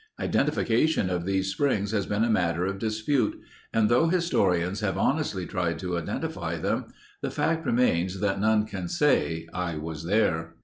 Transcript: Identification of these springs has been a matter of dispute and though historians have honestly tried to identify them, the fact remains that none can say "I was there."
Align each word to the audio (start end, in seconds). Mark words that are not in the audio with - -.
Identification 0.19 1.11
of 1.11 1.25
these 1.27 1.51
springs 1.51 1.91
has 1.91 2.07
been 2.07 2.23
a 2.23 2.29
matter 2.31 2.65
of 2.65 2.79
dispute 2.79 3.39
and 3.71 3.87
though 3.87 4.07
historians 4.07 4.79
have 4.79 4.97
honestly 4.97 5.45
tried 5.45 5.77
to 5.77 5.95
identify 5.95 6.55
them, 6.57 6.85
the 7.21 7.29
fact 7.29 7.67
remains 7.67 8.19
that 8.19 8.41
none 8.41 8.65
can 8.65 8.87
say 8.87 9.47
"I 9.53 9.75
was 9.77 10.03
there." 10.05 10.55